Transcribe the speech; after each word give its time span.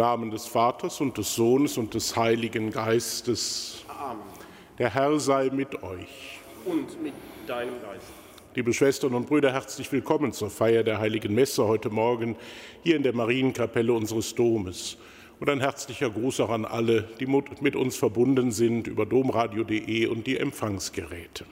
Im 0.00 0.06
Namen 0.06 0.30
des 0.30 0.46
Vaters 0.46 1.02
und 1.02 1.18
des 1.18 1.34
Sohnes 1.34 1.76
und 1.76 1.92
des 1.92 2.16
Heiligen 2.16 2.70
Geistes. 2.70 3.84
Amen. 3.86 4.22
Der 4.78 4.94
Herr 4.94 5.20
sei 5.20 5.50
mit 5.52 5.82
euch. 5.82 6.40
Und 6.64 7.02
mit 7.02 7.12
deinem 7.46 7.74
Geist. 7.82 8.06
Liebe 8.54 8.72
Schwestern 8.72 9.12
und 9.12 9.26
Brüder, 9.26 9.52
herzlich 9.52 9.92
willkommen 9.92 10.32
zur 10.32 10.48
Feier 10.48 10.84
der 10.84 11.00
Heiligen 11.00 11.34
Messe 11.34 11.66
heute 11.66 11.90
Morgen 11.90 12.36
hier 12.82 12.96
in 12.96 13.02
der 13.02 13.12
Marienkapelle 13.12 13.92
unseres 13.92 14.34
Domes. 14.34 14.96
Und 15.38 15.50
ein 15.50 15.60
herzlicher 15.60 16.08
Gruß 16.08 16.40
auch 16.40 16.48
an 16.48 16.64
alle, 16.64 17.06
die 17.20 17.26
mit 17.26 17.76
uns 17.76 17.94
verbunden 17.94 18.52
sind 18.52 18.86
über 18.86 19.04
domradio.de 19.04 20.06
und 20.06 20.26
die 20.26 20.38
Empfangsgeräte. 20.38 21.44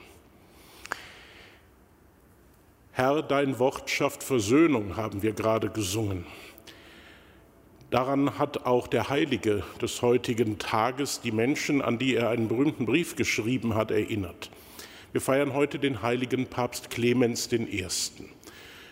Herr, 2.93 3.21
dein 3.21 3.59
Wort 3.59 3.91
schafft 3.91 4.23
Versöhnung, 4.23 4.97
haben 4.97 5.21
wir 5.21 5.33
gerade 5.33 5.69
gesungen. 5.69 6.25
Daran 7.91 8.37
hat 8.37 8.67
auch 8.67 8.85
der 8.85 9.09
Heilige 9.09 9.63
des 9.81 10.03
heutigen 10.03 10.59
Tages 10.59 11.21
die 11.21 11.31
Menschen, 11.31 11.81
an 11.81 11.97
die 11.97 12.13
er 12.13 12.29
einen 12.29 12.47
berühmten 12.47 12.85
Brief 12.85 13.15
geschrieben 13.15 13.73
hat, 13.73 13.89
erinnert. 13.89 14.51
Wir 15.11 15.21
feiern 15.21 15.53
heute 15.53 15.79
den 15.79 16.03
heiligen 16.03 16.45
Papst 16.45 16.91
Clemens 16.91 17.51
I. 17.51 17.87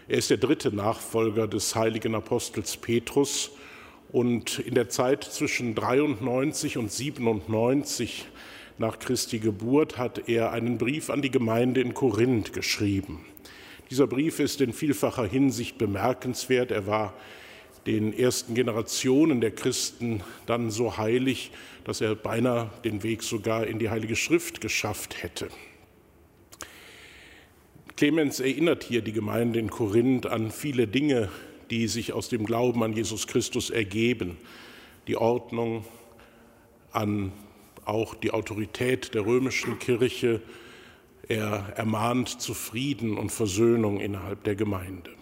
Er 0.08 0.18
ist 0.18 0.32
der 0.32 0.38
dritte 0.38 0.76
Nachfolger 0.76 1.48
des 1.48 1.76
heiligen 1.76 2.16
Apostels 2.16 2.76
Petrus 2.78 3.52
und 4.12 4.58
in 4.58 4.74
der 4.74 4.90
Zeit 4.90 5.24
zwischen 5.24 5.76
93 5.76 6.80
und 6.80 6.92
97 6.92 8.26
nach 8.80 8.98
Christi 8.98 9.38
Geburt 9.38 10.00
hat 10.00 10.28
er 10.28 10.52
einen 10.54 10.80
Brief 10.80 11.12
an 11.12 11.22
die 11.22 11.30
Gemeinde 11.30 11.82
in 11.82 11.94
Korinth 11.94 12.52
geschrieben. 12.52 13.24
Dieser 13.92 14.08
Brief 14.08 14.40
ist 14.40 14.60
in 14.60 14.74
vielfacher 14.74 15.26
Hinsicht 15.28 15.78
bemerkenswert. 15.78 16.72
Er 16.72 16.88
war 16.88 17.14
den 17.88 18.14
ersten 18.14 18.54
Generationen 18.54 19.42
der 19.42 19.52
Christen 19.52 20.22
dann 20.46 20.70
so 20.70 20.98
heilig, 20.98 21.52
dass 21.86 22.02
er 22.02 22.16
beinahe 22.16 22.70
den 22.84 23.02
Weg 23.02 23.24
sogar 23.24 23.66
in 23.66 23.80
die 23.80 23.90
Heilige 23.90 24.16
Schrift 24.16 24.62
geschafft 24.62 25.24
hätte. 25.24 25.48
Clemens 27.96 28.40
erinnert 28.40 28.84
hier 28.84 29.02
die 29.02 29.14
Gemeinde 29.14 29.58
in 29.58 29.72
Korinth 29.72 30.28
an 30.28 30.52
viele 30.52 30.88
Dinge, 30.88 31.30
die 31.72 31.88
sich 31.88 32.14
aus 32.14 32.30
dem 32.30 32.46
Glauben 32.46 32.84
an 32.84 32.94
Jesus 32.94 33.26
Christus 33.26 33.70
ergeben. 33.70 34.38
Die 35.08 35.16
Ordnung, 35.16 35.84
an 36.92 37.32
auch 37.86 38.16
die 38.16 38.32
Autorität 38.32 39.14
der 39.14 39.26
römischen 39.26 39.80
Kirche. 39.80 40.42
Er 41.28 41.74
ermahnt 41.76 42.42
zu 42.42 42.54
Frieden 42.54 43.18
und 43.18 43.32
Versöhnung 43.32 44.00
innerhalb 44.00 44.44
der 44.44 44.56
Gemeinde. 44.56 45.17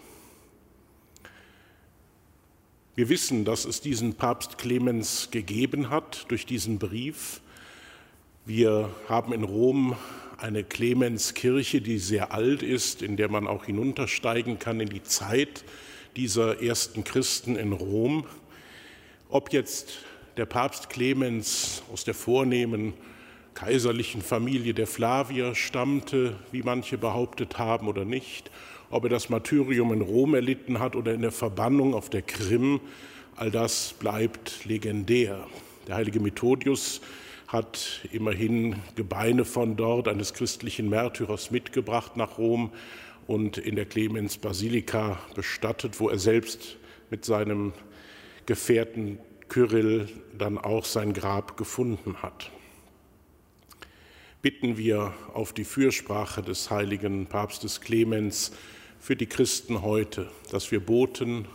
Wir 2.96 3.10
wissen, 3.10 3.44
dass 3.44 3.66
es 3.66 3.82
diesen 3.82 4.14
Papst 4.14 4.56
Clemens 4.56 5.28
gegeben 5.30 5.90
hat 5.90 6.24
durch 6.28 6.46
diesen 6.46 6.78
Brief. 6.78 7.42
Wir 8.46 8.88
haben 9.06 9.34
in 9.34 9.44
Rom 9.44 9.98
eine 10.38 10.64
Clemenskirche, 10.64 11.82
die 11.82 11.98
sehr 11.98 12.32
alt 12.32 12.62
ist, 12.62 13.02
in 13.02 13.18
der 13.18 13.28
man 13.28 13.46
auch 13.48 13.66
hinuntersteigen 13.66 14.58
kann 14.58 14.80
in 14.80 14.88
die 14.88 15.02
Zeit 15.02 15.62
dieser 16.16 16.62
ersten 16.62 17.04
Christen 17.04 17.56
in 17.56 17.72
Rom. 17.72 18.24
Ob 19.28 19.52
jetzt 19.52 19.98
der 20.38 20.46
Papst 20.46 20.88
Clemens 20.88 21.82
aus 21.92 22.04
der 22.04 22.14
vornehmen 22.14 22.94
kaiserlichen 23.52 24.22
Familie 24.22 24.72
der 24.72 24.86
Flavier 24.86 25.54
stammte, 25.54 26.38
wie 26.50 26.62
manche 26.62 26.96
behauptet 26.96 27.58
haben 27.58 27.88
oder 27.88 28.06
nicht, 28.06 28.50
ob 28.90 29.04
er 29.04 29.10
das 29.10 29.28
Martyrium 29.28 29.92
in 29.92 30.00
Rom 30.00 30.34
erlitten 30.34 30.78
hat 30.78 30.96
oder 30.96 31.14
in 31.14 31.22
der 31.22 31.32
Verbannung 31.32 31.94
auf 31.94 32.10
der 32.10 32.22
Krim, 32.22 32.80
all 33.36 33.50
das 33.50 33.94
bleibt 33.98 34.64
legendär. 34.64 35.46
Der 35.86 35.96
heilige 35.96 36.20
Methodius 36.20 37.00
hat 37.48 38.06
immerhin 38.12 38.76
Gebeine 38.96 39.44
von 39.44 39.76
dort 39.76 40.08
eines 40.08 40.34
christlichen 40.34 40.88
Märtyrers 40.88 41.50
mitgebracht 41.50 42.16
nach 42.16 42.38
Rom 42.38 42.72
und 43.26 43.58
in 43.58 43.76
der 43.76 43.84
Clemens 43.86 44.38
Basilika 44.38 45.18
bestattet, 45.34 46.00
wo 46.00 46.08
er 46.08 46.18
selbst 46.18 46.76
mit 47.10 47.24
seinem 47.24 47.72
Gefährten 48.46 49.18
Kyrill 49.48 50.08
dann 50.36 50.58
auch 50.58 50.84
sein 50.84 51.12
Grab 51.12 51.56
gefunden 51.56 52.22
hat. 52.22 52.50
Bitten 54.42 54.76
wir 54.76 55.14
auf 55.34 55.52
die 55.52 55.64
Fürsprache 55.64 56.42
des 56.42 56.70
heiligen 56.70 57.26
Papstes 57.26 57.80
Clemens, 57.80 58.52
für 59.06 59.14
die 59.14 59.26
Christen 59.26 59.82
heute, 59.82 60.26
dass 60.50 60.72
wir 60.72 60.80
Boten 60.80 61.46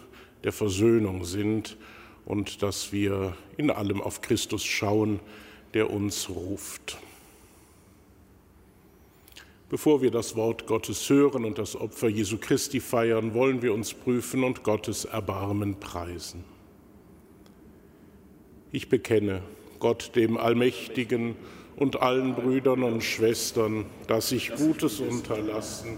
der 0.45 0.53
Versöhnung 0.53 1.25
sind 1.25 1.75
und 2.23 2.63
dass 2.63 2.93
wir 2.93 3.35
in 3.57 3.69
allem 3.69 3.99
auf 3.99 4.21
Christus 4.21 4.63
schauen, 4.63 5.19
der 5.73 5.89
uns 5.89 6.29
ruft. 6.29 6.97
Bevor 9.67 10.01
wir 10.01 10.11
das 10.11 10.37
Wort 10.37 10.65
Gottes 10.65 11.09
hören 11.09 11.43
und 11.43 11.57
das 11.57 11.75
Opfer 11.75 12.07
Jesu 12.07 12.37
Christi 12.37 12.79
feiern, 12.79 13.33
wollen 13.33 13.61
wir 13.61 13.73
uns 13.73 13.93
prüfen 13.93 14.45
und 14.45 14.63
Gottes 14.63 15.03
Erbarmen 15.03 15.77
preisen. 15.77 16.45
Ich 18.71 18.87
bekenne 18.87 19.41
Gott 19.79 20.15
dem 20.15 20.37
Allmächtigen 20.37 21.35
und 21.75 22.01
allen 22.01 22.33
Brüdern 22.33 22.83
und 22.83 23.03
Schwestern, 23.03 23.87
dass 24.07 24.31
ich 24.31 24.55
Gutes 24.55 25.01
unterlassen 25.01 25.97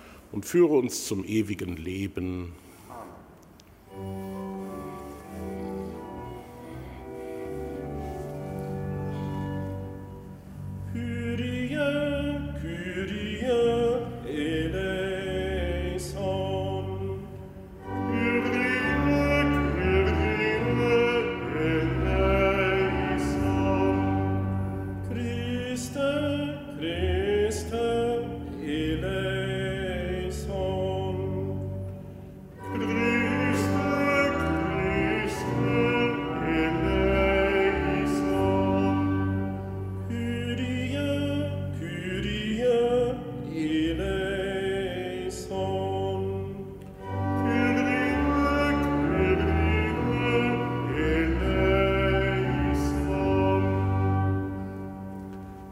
und 0.31 0.45
führe 0.45 0.73
uns 0.73 1.05
zum 1.05 1.25
ewigen 1.25 1.75
Leben. 1.75 2.53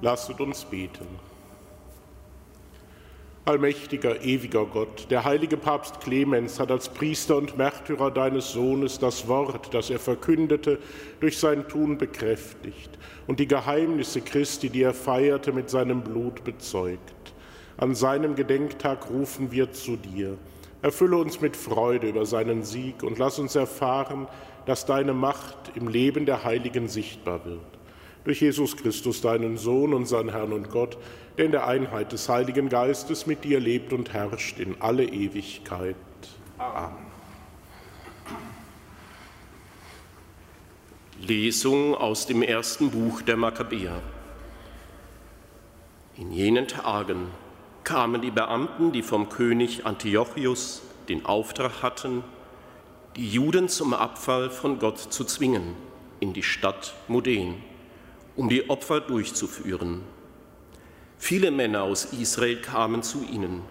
Lasset 0.09 0.41
uns 0.41 0.65
beten. 0.65 1.05
Allmächtiger, 3.45 4.23
ewiger 4.23 4.65
Gott, 4.65 5.05
der 5.11 5.23
heilige 5.23 5.55
Papst 5.55 6.01
Clemens 6.01 6.59
hat 6.59 6.71
als 6.71 6.89
Priester 6.89 7.37
und 7.37 7.59
Märtyrer 7.59 8.09
deines 8.09 8.51
Sohnes 8.51 8.97
das 8.97 9.27
Wort, 9.27 9.71
das 9.71 9.91
er 9.91 9.99
verkündete, 9.99 10.79
durch 11.19 11.37
sein 11.37 11.67
Tun 11.67 11.99
bekräftigt 11.99 12.89
und 13.27 13.39
die 13.39 13.47
Geheimnisse 13.47 14.21
Christi, 14.21 14.71
die 14.71 14.81
er 14.81 14.95
feierte, 14.95 15.51
mit 15.51 15.69
seinem 15.69 16.01
Blut 16.01 16.43
bezeugt. 16.43 17.35
An 17.77 17.93
seinem 17.93 18.33
Gedenktag 18.33 19.11
rufen 19.11 19.51
wir 19.51 19.73
zu 19.73 19.95
dir. 19.95 20.39
Erfülle 20.81 21.17
uns 21.17 21.39
mit 21.39 21.55
Freude 21.55 22.09
über 22.09 22.25
seinen 22.25 22.63
Sieg 22.63 23.03
und 23.03 23.19
lass 23.19 23.37
uns 23.37 23.55
erfahren, 23.55 24.27
dass 24.65 24.87
deine 24.87 25.13
Macht 25.13 25.73
im 25.75 25.87
Leben 25.87 26.25
der 26.25 26.43
Heiligen 26.43 26.87
sichtbar 26.87 27.45
wird 27.45 27.78
durch 28.23 28.41
Jesus 28.41 28.75
Christus, 28.77 29.21
deinen 29.21 29.57
Sohn, 29.57 29.93
unseren 29.93 30.29
Herrn 30.29 30.53
und 30.53 30.69
Gott, 30.69 30.97
der 31.37 31.45
in 31.45 31.51
der 31.51 31.67
Einheit 31.67 32.11
des 32.11 32.27
Heiligen 32.29 32.69
Geistes 32.69 33.25
mit 33.25 33.43
dir 33.43 33.59
lebt 33.59 33.93
und 33.93 34.13
herrscht 34.13 34.59
in 34.59 34.75
alle 34.81 35.05
Ewigkeit. 35.05 35.95
Amen. 36.57 37.09
Lesung 41.21 41.95
aus 41.95 42.27
dem 42.27 42.41
ersten 42.41 42.91
Buch 42.91 43.21
der 43.21 43.35
Makkabäer. 43.35 44.01
In 46.17 46.31
jenen 46.31 46.67
Tagen 46.67 47.27
kamen 47.83 48.21
die 48.21 48.31
Beamten, 48.31 48.91
die 48.91 49.01
vom 49.01 49.29
König 49.29 49.85
Antiochus 49.85 50.81
den 51.09 51.25
Auftrag 51.25 51.81
hatten, 51.81 52.23
die 53.15 53.29
Juden 53.29 53.67
zum 53.67 53.93
Abfall 53.93 54.49
von 54.49 54.79
Gott 54.79 54.97
zu 54.97 55.25
zwingen, 55.25 55.75
in 56.19 56.33
die 56.33 56.43
Stadt 56.43 56.93
Modin, 57.07 57.55
um 58.39 58.47
die 58.47 58.69
Opfer 58.69 59.01
durchzuführen. 59.01 60.01
Viele 61.17 61.51
Männer 61.51 61.83
aus 61.83 62.05
Israel 62.13 62.61
kamen 62.61 63.03
zu 63.03 63.21
ihnen. 63.21 63.63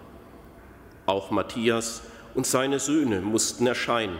Auch 1.07 1.31
Matthias 1.31 2.03
und 2.35 2.45
seine 2.45 2.79
Söhne 2.79 3.21
mussten 3.21 3.65
erscheinen. 3.65 4.19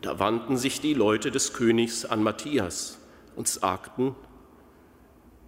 Da 0.00 0.18
wandten 0.18 0.56
sich 0.56 0.80
die 0.80 0.94
Leute 0.94 1.30
des 1.30 1.52
Königs 1.52 2.04
an 2.04 2.24
Matthias 2.24 2.98
und 3.36 3.46
sagten, 3.46 4.16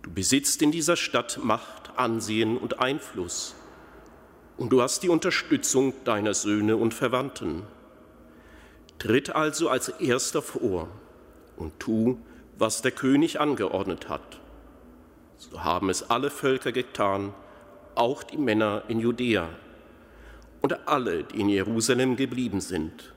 du 0.03 0.12
besitzt 0.12 0.62
in 0.62 0.71
dieser 0.71 0.94
Stadt 0.94 1.41
Macht, 1.43 1.99
Ansehen 1.99 2.56
und 2.56 2.79
Einfluss, 2.79 3.56
und 4.56 4.71
du 4.71 4.83
hast 4.83 5.03
die 5.03 5.09
Unterstützung 5.09 5.94
deiner 6.05 6.35
Söhne 6.35 6.77
und 6.77 6.94
Verwandten. 6.94 7.65
Tritt 9.00 9.31
also 9.35 9.69
als 9.69 9.89
erster 9.89 10.43
vor 10.43 10.87
und 11.56 11.81
tu, 11.81 12.21
was 12.58 12.82
der 12.82 12.93
König 12.93 13.40
angeordnet 13.40 14.08
hat. 14.08 14.40
So 15.37 15.64
haben 15.64 15.90
es 15.90 16.10
alle 16.10 16.31
Völker 16.31 16.72
getan, 16.72 17.34
auch 17.94 18.22
die 18.22 18.37
Männer 18.38 18.84
in 18.88 19.00
Judäa 19.00 19.49
und 20.60 20.88
alle, 20.88 21.25
die 21.25 21.40
in 21.40 21.49
Jerusalem 21.49 22.16
geblieben 22.16 22.60
sind. 22.60 23.12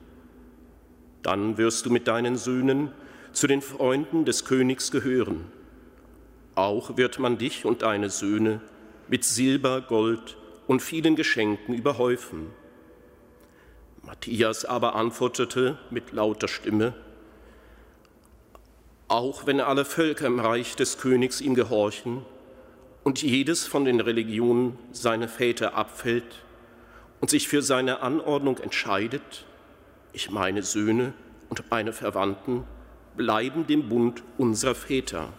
Dann 1.22 1.56
wirst 1.58 1.86
du 1.86 1.90
mit 1.90 2.08
deinen 2.08 2.36
Söhnen 2.36 2.90
zu 3.32 3.46
den 3.46 3.62
Freunden 3.62 4.24
des 4.24 4.44
Königs 4.44 4.90
gehören. 4.90 5.44
Auch 6.54 6.96
wird 6.96 7.18
man 7.18 7.38
dich 7.38 7.64
und 7.64 7.82
deine 7.82 8.10
Söhne 8.10 8.60
mit 9.08 9.24
Silber, 9.24 9.80
Gold 9.80 10.36
und 10.66 10.82
vielen 10.82 11.16
Geschenken 11.16 11.74
überhäufen. 11.74 12.48
Matthias 14.02 14.64
aber 14.64 14.94
antwortete 14.94 15.78
mit 15.90 16.12
lauter 16.12 16.48
Stimme, 16.48 16.94
auch 19.08 19.46
wenn 19.46 19.60
alle 19.60 19.84
Völker 19.84 20.26
im 20.26 20.40
Reich 20.40 20.76
des 20.76 20.98
Königs 20.98 21.40
ihm 21.40 21.54
gehorchen 21.54 22.24
und 23.04 23.22
jedes 23.22 23.66
von 23.66 23.84
den 23.84 24.00
Religionen 24.00 24.78
seine 24.90 25.28
Väter 25.28 25.74
abfällt 25.74 26.42
und 27.20 27.30
sich 27.30 27.46
für 27.48 27.62
seine 27.62 28.00
Anordnung 28.00 28.58
entscheidet, 28.58 29.44
ich 30.12 30.30
meine 30.30 30.62
Söhne 30.62 31.12
und 31.48 31.70
meine 31.70 31.92
Verwandten, 31.92 32.64
bleiben 33.16 33.66
dem 33.66 33.88
Bund 33.88 34.22
unserer 34.38 34.74
Väter. 34.74 35.32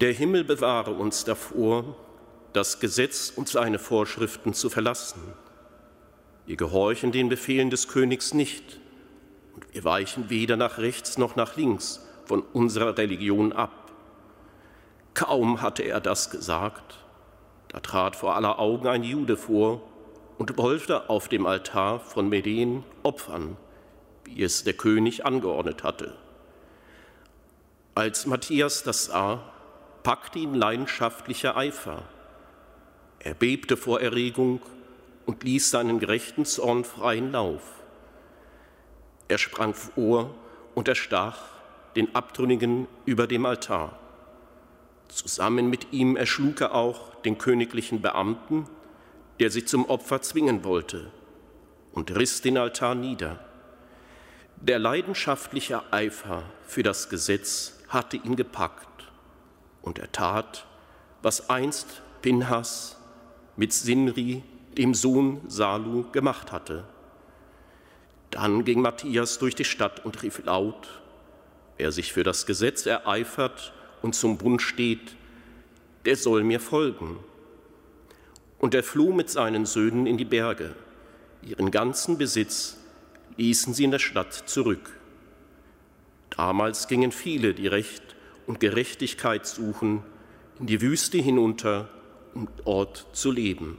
Der 0.00 0.12
Himmel 0.12 0.44
bewahre 0.44 0.92
uns 0.92 1.24
davor, 1.24 1.96
das 2.52 2.78
Gesetz 2.78 3.32
und 3.34 3.48
seine 3.48 3.78
Vorschriften 3.78 4.54
zu 4.54 4.70
verlassen. 4.70 5.20
Wir 6.46 6.56
gehorchen 6.56 7.10
den 7.10 7.28
Befehlen 7.28 7.70
des 7.70 7.88
Königs 7.88 8.34
nicht 8.34 8.80
und 9.54 9.72
wir 9.72 9.84
weichen 9.84 10.30
weder 10.30 10.56
nach 10.56 10.78
rechts 10.78 11.18
noch 11.18 11.36
nach 11.36 11.56
links 11.56 12.06
von 12.24 12.42
unserer 12.52 12.96
Religion 12.96 13.52
ab. 13.52 13.92
Kaum 15.14 15.62
hatte 15.62 15.82
er 15.82 16.00
das 16.00 16.30
gesagt, 16.30 16.98
da 17.68 17.80
trat 17.80 18.16
vor 18.16 18.34
aller 18.34 18.58
Augen 18.58 18.88
ein 18.88 19.04
Jude 19.04 19.36
vor 19.36 19.82
und 20.38 20.58
wollte 20.58 21.08
auf 21.08 21.28
dem 21.28 21.46
Altar 21.46 22.00
von 22.00 22.28
Meden 22.28 22.84
opfern, 23.02 23.56
wie 24.24 24.42
es 24.42 24.64
der 24.64 24.74
König 24.74 25.24
angeordnet 25.24 25.84
hatte. 25.84 26.16
Als 27.94 28.26
Matthias 28.26 28.82
das 28.82 29.04
sah, 29.04 29.40
packte 30.02 30.40
ihn 30.40 30.54
leidenschaftlicher 30.54 31.56
Eifer. 31.56 32.02
Er 33.20 33.34
bebte 33.34 33.76
vor 33.76 34.00
Erregung 34.00 34.60
und 35.26 35.44
ließ 35.44 35.70
seinen 35.70 36.00
gerechten 36.00 36.44
Zorn 36.44 36.84
freien 36.84 37.30
Lauf. 37.30 37.83
Er 39.28 39.38
sprang 39.38 39.74
vor 39.74 40.34
und 40.74 40.88
erstach 40.88 41.38
den 41.96 42.14
Abtrünnigen 42.14 42.86
über 43.06 43.26
dem 43.26 43.46
Altar. 43.46 43.98
Zusammen 45.08 45.70
mit 45.70 45.92
ihm 45.92 46.16
erschlug 46.16 46.60
er 46.60 46.74
auch 46.74 47.14
den 47.22 47.38
königlichen 47.38 48.02
Beamten, 48.02 48.66
der 49.40 49.50
sie 49.50 49.64
zum 49.64 49.86
Opfer 49.86 50.22
zwingen 50.22 50.64
wollte, 50.64 51.10
und 51.92 52.14
riss 52.16 52.42
den 52.42 52.58
Altar 52.58 52.94
nieder. 52.94 53.38
Der 54.56 54.78
leidenschaftliche 54.78 55.82
Eifer 55.92 56.44
für 56.66 56.82
das 56.82 57.08
Gesetz 57.08 57.78
hatte 57.88 58.16
ihn 58.16 58.36
gepackt, 58.36 59.10
und 59.82 59.98
er 59.98 60.10
tat, 60.10 60.66
was 61.22 61.48
einst 61.48 62.02
Pinhas 62.22 62.96
mit 63.56 63.72
Sinri, 63.72 64.42
dem 64.76 64.94
Sohn 64.94 65.40
Salu, 65.48 66.10
gemacht 66.10 66.50
hatte. 66.50 66.84
Dann 68.34 68.64
ging 68.64 68.80
Matthias 68.80 69.38
durch 69.38 69.54
die 69.54 69.64
Stadt 69.64 70.04
und 70.04 70.24
rief 70.24 70.44
laut, 70.44 70.88
wer 71.78 71.92
sich 71.92 72.12
für 72.12 72.24
das 72.24 72.46
Gesetz 72.46 72.84
ereifert 72.84 73.72
und 74.02 74.16
zum 74.16 74.38
Bund 74.38 74.60
steht, 74.60 75.14
der 76.04 76.16
soll 76.16 76.42
mir 76.42 76.58
folgen. 76.58 77.20
Und 78.58 78.74
er 78.74 78.82
floh 78.82 79.12
mit 79.12 79.30
seinen 79.30 79.66
Söhnen 79.66 80.08
in 80.08 80.18
die 80.18 80.24
Berge. 80.24 80.74
Ihren 81.42 81.70
ganzen 81.70 82.18
Besitz 82.18 82.76
ließen 83.36 83.72
sie 83.72 83.84
in 83.84 83.92
der 83.92 84.00
Stadt 84.00 84.34
zurück. 84.34 84.98
Damals 86.30 86.88
gingen 86.88 87.12
viele, 87.12 87.54
die 87.54 87.68
Recht 87.68 88.02
und 88.48 88.58
Gerechtigkeit 88.58 89.46
suchen, 89.46 90.02
in 90.58 90.66
die 90.66 90.80
Wüste 90.80 91.18
hinunter, 91.18 91.88
um 92.34 92.48
dort 92.64 93.06
zu 93.12 93.30
leben. 93.30 93.78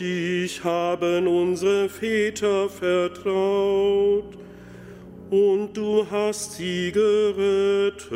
Dich 0.00 0.62
haben 0.62 1.26
unsere 1.26 1.88
Väter 1.88 2.68
vertraut, 2.68 4.36
und 5.30 5.76
du 5.76 6.06
hast 6.10 6.52
sie 6.52 6.92
gerettet. 6.92 8.14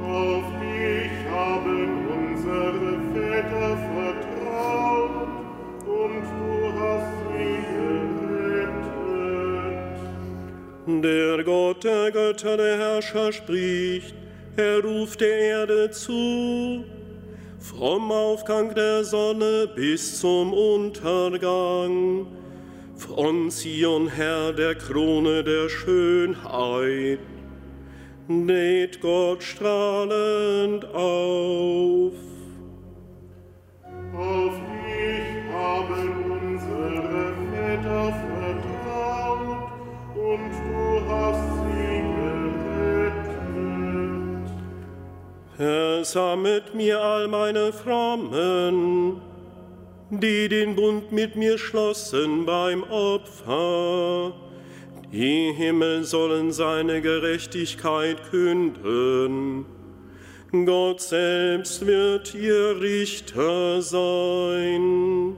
Auf 0.00 0.44
dich 0.60 1.10
haben 1.30 2.06
unsere 2.08 3.00
Väter 3.12 3.76
vertraut, 3.94 5.28
und 5.86 6.22
du 6.38 6.52
hast 6.78 7.14
sie 7.26 7.60
gerettet. 10.86 11.02
Der 11.02 11.44
Gott 11.44 11.82
der 11.84 12.10
Götter, 12.10 12.56
der 12.56 12.78
Herrscher 12.78 13.32
spricht, 13.32 14.14
er 14.56 14.80
ruft 14.84 15.20
der 15.20 15.38
Erde 15.38 15.90
zu 15.90 16.84
vom 17.60 18.10
Aufgang 18.10 18.74
der 18.74 19.04
Sonne 19.04 19.68
bis 19.74 20.18
zum 20.18 20.52
Untergang. 20.52 22.26
Von 22.96 23.50
Zion 23.50 24.08
her 24.08 24.52
der 24.52 24.74
Krone 24.74 25.44
der 25.44 25.68
Schönheit, 25.68 27.20
näht 28.28 29.00
Gott 29.00 29.42
strahlend 29.42 30.84
auf. 30.94 32.12
Auf 32.12 32.29
Versammelt 45.60 46.74
mir 46.74 47.02
all 47.02 47.28
meine 47.28 47.70
Frommen, 47.70 49.20
die 50.08 50.48
den 50.48 50.74
Bund 50.74 51.12
mit 51.12 51.36
mir 51.36 51.58
schlossen 51.58 52.46
beim 52.46 52.82
Opfer. 52.84 54.32
Die 55.12 55.52
Himmel 55.52 56.04
sollen 56.04 56.50
seine 56.50 57.02
Gerechtigkeit 57.02 58.30
künden. 58.30 59.66
Gott 60.64 61.02
selbst 61.02 61.86
wird 61.86 62.34
ihr 62.34 62.80
Richter 62.80 63.82
sein. 63.82 65.36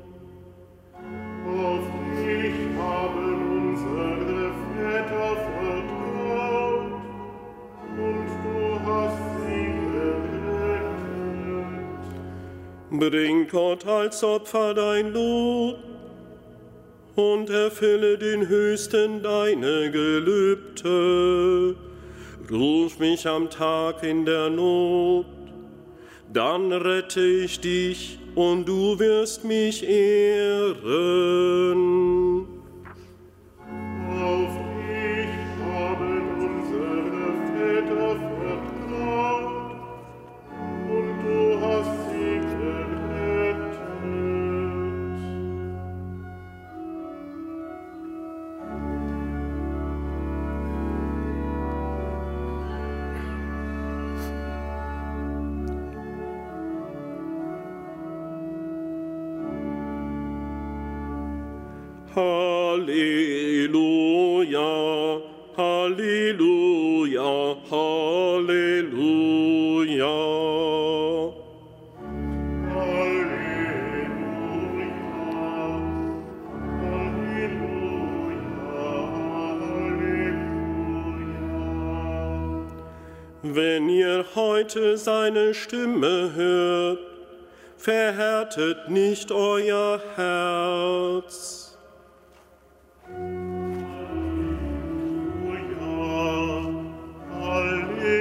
Bring 12.99 13.49
Gott 13.49 13.87
als 13.87 14.23
Opfer 14.23 14.75
dein 14.75 15.15
Lob 15.15 15.79
und 17.17 17.49
erfülle 17.49 18.19
den 18.19 18.47
Höchsten 18.47 19.23
deine 19.23 19.91
Gelübde. 19.91 21.75
Ruf 22.51 22.99
mich 22.99 23.27
am 23.27 23.49
Tag 23.49 24.03
in 24.03 24.27
der 24.27 24.51
Not, 24.51 25.25
dann 26.31 26.71
rette 26.71 27.25
ich 27.25 27.61
dich 27.61 28.19
und 28.35 28.69
du 28.69 28.99
wirst 28.99 29.43
mich 29.43 29.89
ehren. 29.89 30.83
Seine 85.05 85.55
Stimme 85.55 86.33
hört, 86.35 86.99
verhärtet 87.77 88.89
nicht 88.89 89.33
euer 89.33 90.01
Herz. 90.17 91.63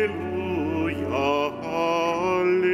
Halleluja, 0.02 1.54
Halleluja. 1.64 2.72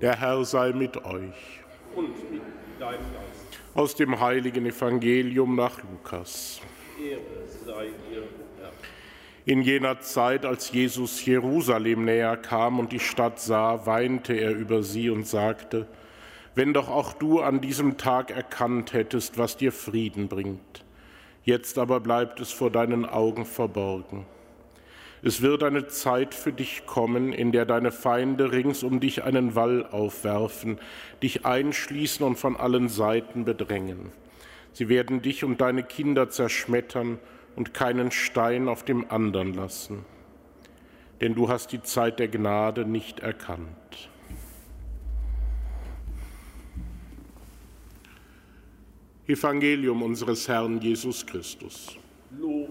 Der 0.00 0.18
Herr 0.18 0.44
sei 0.44 0.72
mit 0.72 0.96
euch. 1.04 1.60
Und 1.94 2.32
mit 2.32 2.42
deinem 2.78 2.98
Geist. 2.98 3.60
Aus 3.74 3.94
dem 3.94 4.18
heiligen 4.20 4.66
Evangelium 4.66 5.54
nach 5.56 5.78
Lukas. 5.82 6.60
Ehre 7.00 7.20
sei 7.64 7.86
dir. 8.10 8.11
In 9.44 9.62
jener 9.62 9.98
Zeit, 10.00 10.46
als 10.46 10.70
Jesus 10.70 11.24
Jerusalem 11.24 12.04
näher 12.04 12.36
kam 12.36 12.78
und 12.78 12.92
die 12.92 13.00
Stadt 13.00 13.40
sah, 13.40 13.86
weinte 13.86 14.34
er 14.34 14.54
über 14.54 14.84
sie 14.84 15.10
und 15.10 15.26
sagte, 15.26 15.88
wenn 16.54 16.72
doch 16.72 16.88
auch 16.88 17.12
du 17.12 17.40
an 17.40 17.60
diesem 17.60 17.96
Tag 17.96 18.30
erkannt 18.30 18.92
hättest, 18.92 19.38
was 19.38 19.56
dir 19.56 19.72
Frieden 19.72 20.28
bringt. 20.28 20.84
Jetzt 21.44 21.78
aber 21.78 21.98
bleibt 21.98 22.38
es 22.38 22.52
vor 22.52 22.70
deinen 22.70 23.04
Augen 23.04 23.44
verborgen. 23.44 24.26
Es 25.24 25.40
wird 25.42 25.64
eine 25.64 25.88
Zeit 25.88 26.34
für 26.34 26.52
dich 26.52 26.86
kommen, 26.86 27.32
in 27.32 27.50
der 27.50 27.64
deine 27.64 27.90
Feinde 27.90 28.52
rings 28.52 28.84
um 28.84 29.00
dich 29.00 29.24
einen 29.24 29.56
Wall 29.56 29.86
aufwerfen, 29.86 30.78
dich 31.20 31.44
einschließen 31.44 32.24
und 32.24 32.36
von 32.36 32.56
allen 32.56 32.88
Seiten 32.88 33.44
bedrängen. 33.44 34.12
Sie 34.72 34.88
werden 34.88 35.20
dich 35.20 35.42
und 35.42 35.60
deine 35.60 35.82
Kinder 35.82 36.28
zerschmettern 36.30 37.18
und 37.56 37.74
keinen 37.74 38.10
Stein 38.10 38.68
auf 38.68 38.84
dem 38.84 39.10
anderen 39.10 39.54
lassen. 39.54 40.04
Denn 41.20 41.34
du 41.34 41.48
hast 41.48 41.72
die 41.72 41.82
Zeit 41.82 42.18
der 42.18 42.28
Gnade 42.28 42.84
nicht 42.84 43.20
erkannt. 43.20 44.10
Evangelium 49.26 50.02
unseres 50.02 50.48
Herrn 50.48 50.80
Jesus 50.80 51.24
Christus. 51.24 51.96
Lob 52.38 52.68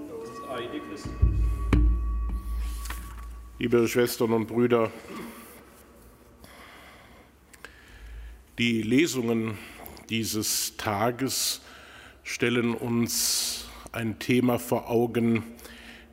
sei 0.47 0.67
dir 0.67 0.81
Christus. 0.81 1.11
Liebe 3.57 3.87
Schwestern 3.87 4.33
und 4.33 4.47
Brüder, 4.47 4.91
die 8.57 8.81
Lesungen 8.81 9.57
dieses 10.09 10.75
Tages 10.77 11.61
stellen 12.23 12.73
uns 12.73 13.60
ein 13.91 14.19
Thema 14.19 14.57
vor 14.57 14.89
Augen, 14.89 15.43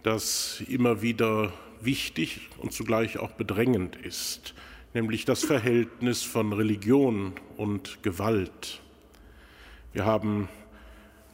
das 0.03 0.63
immer 0.69 1.01
wieder 1.01 1.53
wichtig 1.81 2.49
und 2.59 2.73
zugleich 2.73 3.19
auch 3.19 3.33
bedrängend 3.33 3.95
ist, 3.97 4.55
nämlich 4.95 5.25
das 5.25 5.45
Verhältnis 5.45 6.23
von 6.23 6.53
Religion 6.53 7.35
und 7.57 8.03
Gewalt. 8.03 8.81
Wir 9.93 10.05
haben 10.05 10.49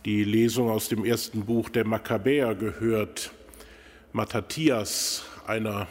die 0.04 0.22
Lesung 0.22 0.68
aus 0.68 0.90
dem 0.90 1.04
ersten 1.04 1.46
Buch 1.46 1.70
der 1.70 1.86
Makkabäer 1.86 2.54
gehört. 2.54 3.32
Mattathias, 4.12 5.24
einer 5.46 5.88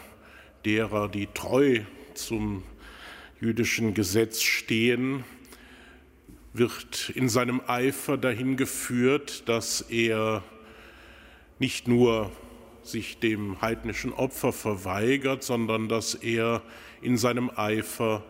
derer, 0.65 1.09
die 1.09 1.27
treu 1.33 1.79
zum 2.13 2.63
jüdischen 3.41 3.95
Gesetz 3.95 4.43
stehen, 4.43 5.23
wird 6.53 7.09
in 7.15 7.29
seinem 7.29 7.61
Eifer 7.67 8.17
dahin 8.17 8.57
geführt, 8.57 9.49
dass 9.49 9.81
er 9.81 10.43
nicht 11.59 11.87
nur 11.87 12.31
sich 12.83 13.19
dem 13.19 13.61
heidnischen 13.61 14.13
Opfer 14.13 14.53
verweigert, 14.53 15.43
sondern 15.43 15.89
dass 15.89 16.15
er 16.15 16.61
in 17.01 17.17
seinem 17.17 17.49
Eifer 17.55 18.23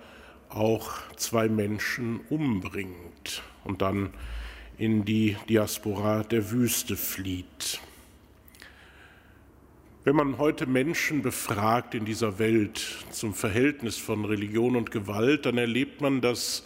auch 0.49 0.91
zwei 1.17 1.49
Menschen 1.49 2.21
umbringt 2.29 3.41
und 3.63 3.81
dann 3.81 4.13
in 4.77 5.05
die 5.05 5.35
Diaspora 5.49 6.23
der 6.23 6.51
Wüste 6.51 6.95
flieht. 6.95 7.79
Wenn 10.03 10.15
man 10.15 10.37
heute 10.37 10.65
Menschen 10.65 11.21
befragt 11.21 11.95
in 11.95 12.05
dieser 12.05 12.37
Welt 12.37 13.05
zum 13.11 13.33
Verhältnis 13.33 13.97
von 13.97 14.25
Religion 14.25 14.75
und 14.75 14.91
Gewalt, 14.91 15.45
dann 15.45 15.57
erlebt 15.57 16.01
man, 16.01 16.19
dass 16.19 16.63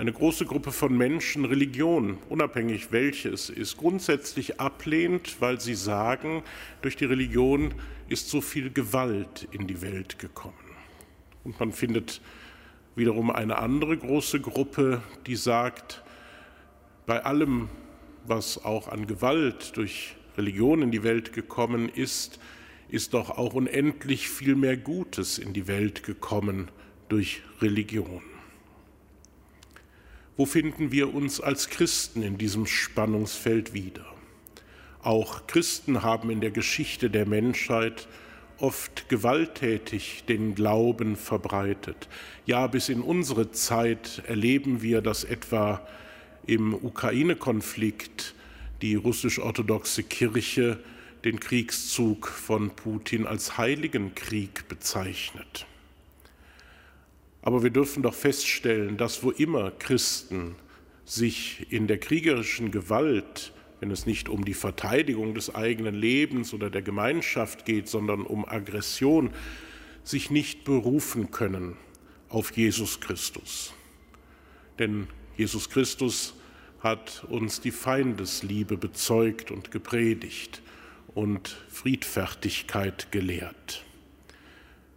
eine 0.00 0.14
große 0.14 0.46
Gruppe 0.46 0.72
von 0.72 0.96
Menschen 0.96 1.44
Religion, 1.44 2.16
unabhängig 2.30 2.90
welche 2.90 3.28
es 3.28 3.50
ist, 3.50 3.76
grundsätzlich 3.76 4.58
ablehnt, 4.58 5.42
weil 5.42 5.60
sie 5.60 5.74
sagen, 5.74 6.42
durch 6.80 6.96
die 6.96 7.04
Religion 7.04 7.74
ist 8.08 8.30
so 8.30 8.40
viel 8.40 8.70
Gewalt 8.70 9.46
in 9.50 9.66
die 9.66 9.82
Welt 9.82 10.18
gekommen. 10.18 10.54
Und 11.44 11.60
man 11.60 11.72
findet 11.72 12.22
wiederum 12.96 13.30
eine 13.30 13.58
andere 13.58 13.94
große 13.94 14.40
Gruppe, 14.40 15.02
die 15.26 15.36
sagt, 15.36 16.02
bei 17.04 17.22
allem, 17.22 17.68
was 18.26 18.64
auch 18.64 18.88
an 18.88 19.06
Gewalt 19.06 19.76
durch 19.76 20.16
Religion 20.38 20.80
in 20.80 20.92
die 20.92 21.02
Welt 21.02 21.34
gekommen 21.34 21.90
ist, 21.90 22.40
ist 22.88 23.12
doch 23.12 23.28
auch 23.28 23.52
unendlich 23.52 24.30
viel 24.30 24.54
mehr 24.54 24.78
Gutes 24.78 25.36
in 25.36 25.52
die 25.52 25.66
Welt 25.66 26.04
gekommen 26.04 26.70
durch 27.10 27.42
Religion. 27.60 28.29
Wo 30.40 30.46
finden 30.46 30.90
wir 30.90 31.12
uns 31.12 31.38
als 31.38 31.68
Christen 31.68 32.22
in 32.22 32.38
diesem 32.38 32.64
Spannungsfeld 32.64 33.74
wieder? 33.74 34.06
Auch 35.02 35.46
Christen 35.46 36.02
haben 36.02 36.30
in 36.30 36.40
der 36.40 36.50
Geschichte 36.50 37.10
der 37.10 37.26
Menschheit 37.26 38.08
oft 38.56 39.10
gewalttätig 39.10 40.24
den 40.30 40.54
Glauben 40.54 41.16
verbreitet. 41.16 42.08
Ja, 42.46 42.68
bis 42.68 42.88
in 42.88 43.02
unsere 43.02 43.50
Zeit 43.52 44.22
erleben 44.28 44.80
wir, 44.80 45.02
dass 45.02 45.24
etwa 45.24 45.86
im 46.46 46.72
Ukraine-Konflikt 46.72 48.34
die 48.80 48.94
russisch-orthodoxe 48.94 50.04
Kirche 50.04 50.78
den 51.22 51.38
Kriegszug 51.38 52.28
von 52.28 52.70
Putin 52.70 53.26
als 53.26 53.58
heiligen 53.58 54.14
Krieg 54.14 54.68
bezeichnet. 54.68 55.66
Aber 57.42 57.62
wir 57.62 57.70
dürfen 57.70 58.02
doch 58.02 58.14
feststellen, 58.14 58.96
dass 58.96 59.22
wo 59.22 59.30
immer 59.30 59.70
Christen 59.70 60.56
sich 61.04 61.66
in 61.70 61.86
der 61.86 61.98
kriegerischen 61.98 62.70
Gewalt, 62.70 63.52
wenn 63.80 63.90
es 63.90 64.06
nicht 64.06 64.28
um 64.28 64.44
die 64.44 64.54
Verteidigung 64.54 65.34
des 65.34 65.54
eigenen 65.54 65.94
Lebens 65.94 66.52
oder 66.52 66.70
der 66.70 66.82
Gemeinschaft 66.82 67.64
geht, 67.64 67.88
sondern 67.88 68.22
um 68.22 68.44
Aggression, 68.44 69.30
sich 70.04 70.30
nicht 70.30 70.64
berufen 70.64 71.30
können 71.30 71.76
auf 72.28 72.56
Jesus 72.56 73.00
Christus. 73.00 73.74
Denn 74.78 75.08
Jesus 75.36 75.70
Christus 75.70 76.34
hat 76.80 77.24
uns 77.28 77.60
die 77.60 77.70
Feindesliebe 77.70 78.76
bezeugt 78.76 79.50
und 79.50 79.70
gepredigt 79.70 80.62
und 81.14 81.48
Friedfertigkeit 81.68 83.10
gelehrt. 83.10 83.84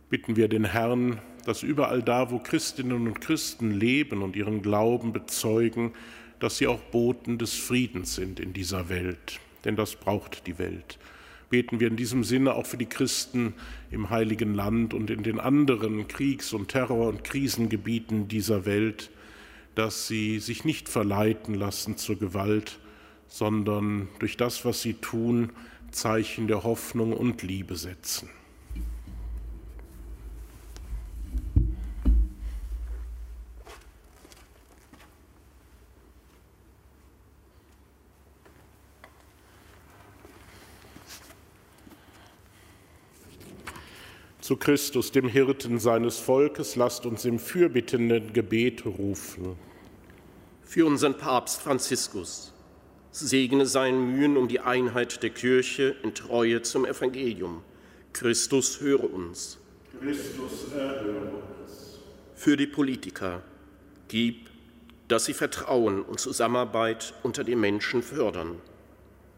bitten 0.10 0.36
wir 0.36 0.48
den 0.48 0.66
Herrn, 0.66 1.20
dass 1.46 1.64
überall 1.64 2.02
da, 2.02 2.32
wo 2.32 2.40
Christinnen 2.40 3.08
und 3.08 3.22
Christen 3.22 3.72
leben 3.72 4.22
und 4.22 4.36
ihren 4.36 4.62
Glauben 4.62 5.14
bezeugen, 5.14 5.94
dass 6.40 6.58
sie 6.58 6.68
auch 6.68 6.80
Boten 6.80 7.38
des 7.38 7.54
Friedens 7.54 8.16
sind 8.16 8.40
in 8.40 8.54
dieser 8.54 8.90
Welt, 8.90 9.40
denn 9.66 9.76
das 9.76 9.96
braucht 9.96 10.48
die 10.48 10.58
Welt. 10.58 10.98
Beten 11.50 11.80
wir 11.80 11.88
in 11.88 11.96
diesem 11.96 12.24
Sinne 12.24 12.56
auch 12.56 12.66
für 12.66 12.78
die 12.78 12.88
Christen 12.88 13.54
im 13.92 14.10
Heiligen 14.10 14.54
Land 14.54 14.94
und 14.94 15.10
in 15.10 15.24
den 15.24 15.40
anderen 15.40 16.08
Kriegs- 16.08 16.52
und 16.52 16.70
Terror- 16.70 17.10
und 17.10 17.24
Krisengebieten 17.24 18.28
dieser 18.28 18.66
Welt, 18.66 19.12
dass 19.76 20.08
sie 20.08 20.40
sich 20.40 20.66
nicht 20.66 20.90
verleiten 20.90 21.54
lassen 21.56 21.98
zur 21.98 22.18
Gewalt, 22.18 22.80
sondern 23.28 24.08
durch 24.20 24.38
das, 24.38 24.66
was 24.66 24.82
sie 24.82 24.96
tun, 24.96 25.52
Zeichen 25.92 26.48
der 26.48 26.64
Hoffnung 26.64 27.14
und 27.14 27.44
Liebe 27.44 27.76
setzen. 27.76 28.30
Zu 44.44 44.58
Christus, 44.58 45.14
dem 45.14 45.30
Hirten 45.30 45.80
seines 45.80 46.18
Volkes, 46.18 46.76
lasst 46.76 47.06
uns 47.06 47.24
im 47.24 47.40
fürbittenden 47.40 48.34
Gebet 48.34 48.86
rufen. 48.86 49.56
Für 50.64 50.86
unseren 50.86 51.18
Papst 51.18 51.62
Franziskus 51.62 52.52
segne 53.12 53.66
seine 53.66 53.96
Mühen 53.96 54.36
um 54.36 54.50
die 54.50 54.60
Einheit 54.60 55.24
der 55.24 55.30
Kirche 55.30 55.96
in 56.04 56.14
Treue 56.14 56.62
zum 56.62 56.84
Evangelium. 56.86 57.64
Christus 58.12 58.82
höre 58.82 59.14
uns. 59.14 59.60
Christus 60.02 60.74
erhöre 60.74 61.22
uns. 61.22 62.00
Für 62.36 62.58
die 62.58 62.68
Politiker 62.68 63.44
gib, 64.10 64.50
dass 65.08 65.24
sie 65.24 65.34
Vertrauen 65.34 66.02
und 66.02 66.20
Zusammenarbeit 66.20 67.14
unter 67.24 67.46
den 67.46 67.62
Menschen 67.62 68.04
fördern. 68.04 68.58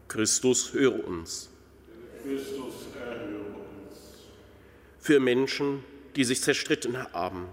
Christus 0.08 0.72
höre 0.72 1.06
uns. 1.06 1.48
Christus 2.24 2.56
erhöre 2.56 2.66
uns. 2.66 2.95
Für 5.06 5.20
Menschen, 5.20 5.84
die 6.16 6.24
sich 6.24 6.42
zerstritten 6.42 7.00
haben, 7.12 7.46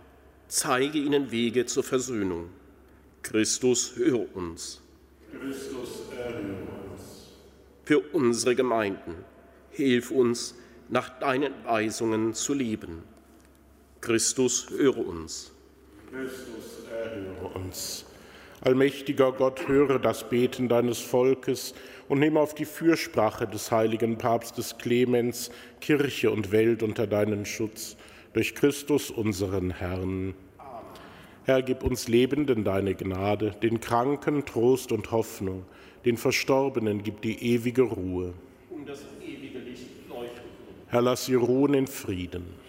zeige 0.47 0.97
ihnen 0.97 1.29
Wege 1.29 1.67
zur 1.67 1.83
Versöhnung. 1.83 2.49
Christus 3.21 3.95
höre 3.95 4.35
uns. 4.35 4.81
Christus 5.31 6.01
erhöre 6.17 6.41
uns. 6.41 7.29
Für 7.83 7.99
unsere 7.99 8.55
Gemeinden 8.55 9.13
hilf 9.69 10.09
uns, 10.09 10.55
nach 10.89 11.19
deinen 11.19 11.53
Weisungen 11.63 12.33
zu 12.33 12.55
leben. 12.55 13.03
Christus 14.01 14.71
höre 14.71 15.05
uns. 15.05 15.51
Christus 16.09 16.87
erhöre 16.91 17.53
uns. 17.53 18.05
Allmächtiger 18.61 19.31
Gott, 19.31 19.67
höre 19.67 19.99
das 19.99 20.27
Beten 20.27 20.69
deines 20.69 20.97
Volkes 20.97 21.75
und 22.09 22.19
nehme 22.19 22.39
auf 22.39 22.53
die 22.53 22.65
Fürsprache 22.65 23.47
des 23.47 23.71
heiligen 23.71 24.17
Papstes 24.17 24.77
Clemens 24.77 25.51
Kirche 25.81 26.31
und 26.31 26.51
Welt 26.51 26.83
unter 26.83 27.07
deinen 27.07 27.45
Schutz 27.45 27.95
durch 28.33 28.55
Christus 28.55 29.11
unseren 29.11 29.71
Herrn. 29.71 30.33
Herr, 31.45 31.61
gib 31.61 31.83
uns 31.83 32.07
Lebenden 32.07 32.63
deine 32.63 32.95
Gnade, 32.95 33.51
den 33.61 33.79
Kranken 33.79 34.45
Trost 34.45 34.91
und 34.91 35.11
Hoffnung, 35.11 35.65
den 36.05 36.17
Verstorbenen 36.17 37.03
gib 37.03 37.21
die 37.21 37.53
ewige 37.53 37.83
Ruhe. 37.83 38.33
Um 38.69 38.85
das 38.85 39.01
ewige 39.21 39.59
Licht 39.59 39.89
leuchten. 40.07 40.43
Herr, 40.87 41.01
lass 41.01 41.25
sie 41.25 41.35
ruhen 41.35 41.73
in 41.73 41.87
Frieden. 41.87 42.62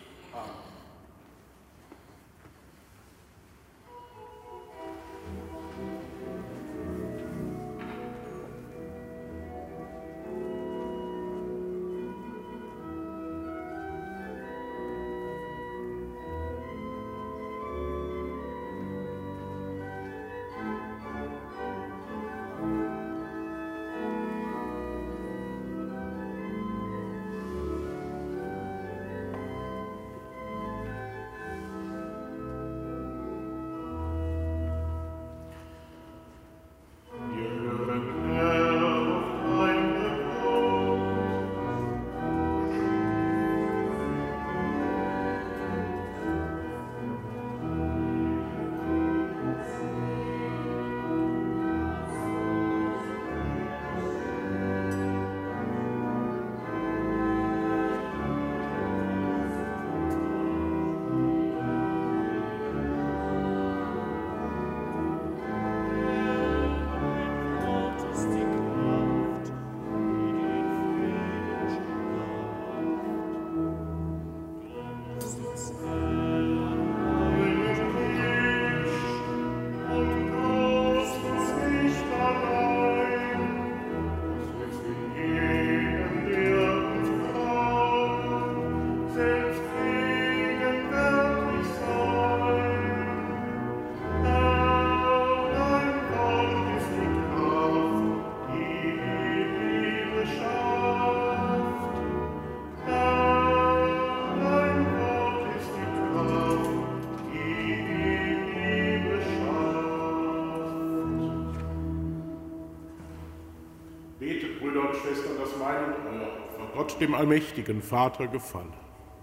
Gott, 116.94 117.00
dem 117.00 117.14
allmächtigen 117.14 117.82
Vater, 117.82 118.28
gefalle. 118.28 118.72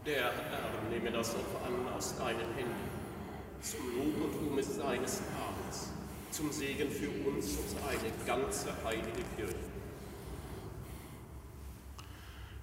Der 0.06 0.16
Herr 0.16 0.32
nehme 0.92 1.10
das 1.10 1.34
Opfer 1.36 1.66
an 1.66 1.94
aus 1.96 2.18
deinen 2.18 2.54
Händen, 2.58 2.90
zum 3.62 3.80
Lob 3.96 4.26
und 4.26 4.50
Ruhme 4.50 4.62
seines 4.62 5.22
Namens, 5.32 5.94
zum 6.32 6.52
Segen 6.52 6.90
für 6.90 7.08
uns 7.30 7.56
und 7.56 7.70
seine 7.70 8.12
ganze 8.26 8.70
heilige 8.84 9.24
Kirche. 9.38 9.56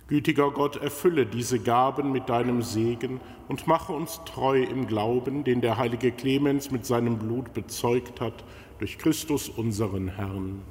Gütiger 0.08 0.50
Gott, 0.50 0.76
erfülle 0.76 1.24
diese 1.24 1.58
Gaben 1.58 2.12
mit 2.12 2.28
deinem 2.28 2.62
Segen 2.62 3.20
und 3.48 3.66
mache 3.66 3.94
uns 3.94 4.20
treu 4.26 4.62
im 4.62 4.86
Glauben, 4.86 5.42
den 5.42 5.62
der 5.62 5.78
heilige 5.78 6.12
Clemens 6.12 6.70
mit 6.70 6.84
seinem 6.84 7.18
Blut 7.18 7.54
bezeugt 7.54 8.20
hat, 8.20 8.44
durch 8.78 8.98
Christus 8.98 9.48
unseren 9.48 10.08
Herrn. 10.08 10.62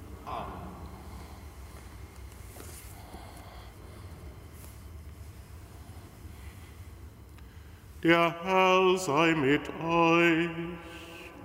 Der 8.08 8.34
Herr 8.42 8.98
sei 8.98 9.36
mit 9.36 9.60
euch. 9.86 10.48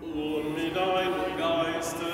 Und 0.01 0.55
mit 0.55 0.77
deinem 0.77 1.37
Geiste, 1.37 2.07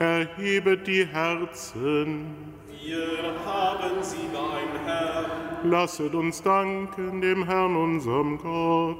Erhebet 0.00 0.88
die 0.88 1.06
Herzen. 1.06 2.34
wir 2.68 3.06
haben 3.44 4.02
sie 4.02 4.26
beim 4.32 4.84
Herrn. 4.84 5.70
Lasset 5.70 6.16
uns 6.16 6.42
danken 6.42 7.20
dem 7.20 7.44
Herrn, 7.44 7.76
unserem 7.76 8.38
Gott. 8.38 8.96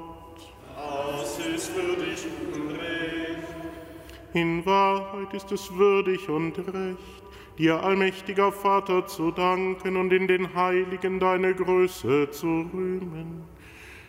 Das 0.77 1.37
ist 1.40 1.75
würdig 1.75 2.25
und 2.55 2.70
recht. 2.70 4.35
In 4.35 4.64
Wahrheit 4.64 5.35
ist 5.35 5.51
es 5.51 5.75
würdig 5.75 6.29
und 6.29 6.59
recht, 6.59 7.25
dir, 7.59 7.83
allmächtiger 7.83 8.53
Vater, 8.53 9.05
zu 9.09 9.33
danken 9.33 9.96
und 9.96 10.12
in 10.12 10.29
den 10.29 10.55
Heiligen 10.55 11.18
deine 11.18 11.55
Größe 11.55 12.31
zu 12.31 12.70
rühmen. 12.72 13.56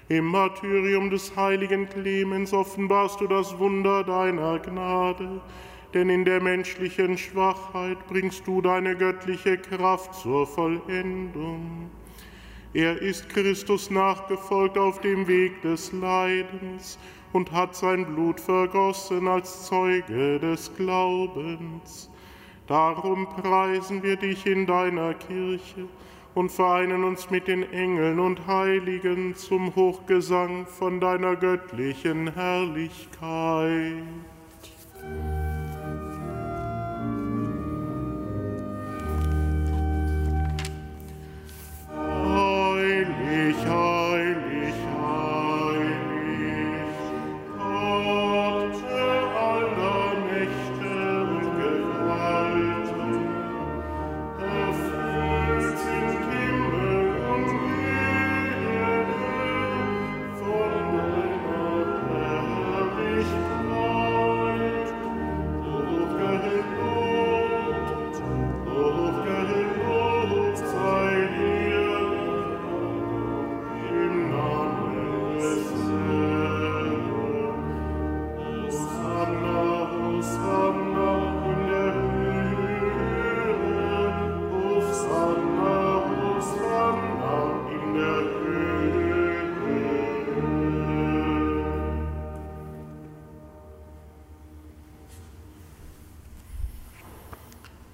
Im 0.09 0.27
Martyrium 0.27 1.09
des 1.09 1.35
heiligen 1.35 1.89
Clemens 1.89 2.53
offenbarst 2.53 3.19
du 3.19 3.27
das 3.27 3.59
Wunder 3.59 4.05
deiner 4.05 4.57
Gnade, 4.59 5.41
denn 5.93 6.09
in 6.09 6.23
der 6.23 6.41
menschlichen 6.41 7.17
Schwachheit 7.17 7.97
bringst 8.07 8.47
du 8.47 8.61
deine 8.61 8.95
göttliche 8.95 9.57
Kraft 9.57 10.15
zur 10.15 10.47
Vollendung. 10.47 11.89
Er 12.73 13.01
ist 13.01 13.27
Christus 13.27 13.89
nachgefolgt 13.91 14.77
auf 14.77 15.01
dem 15.01 15.27
Weg 15.27 15.61
des 15.61 15.91
Leidens 15.91 16.97
und 17.33 17.51
hat 17.51 17.75
sein 17.75 18.05
Blut 18.05 18.39
vergossen 18.39 19.27
als 19.27 19.65
Zeuge 19.65 20.39
des 20.39 20.73
Glaubens. 20.77 22.09
Darum 22.65 23.27
preisen 23.27 24.03
wir 24.03 24.15
dich 24.15 24.45
in 24.45 24.65
deiner 24.65 25.13
Kirche 25.15 25.87
und 26.37 26.51
vereinen 26.51 27.03
uns 27.03 27.31
mit 27.31 27.47
den 27.47 27.63
Engeln 27.73 28.19
und 28.19 28.45
Heiligen 28.45 29.35
zum 29.35 29.75
Hochgesang 29.75 30.67
von 30.67 30.99
deiner 30.99 31.35
göttlichen 31.35 32.31
Herrlichkeit. 32.31 34.03
Heilig, 41.95 43.55